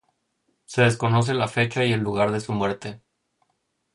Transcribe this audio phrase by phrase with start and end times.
[0.65, 3.03] Se desconoce la fecha y lugar de su muerte.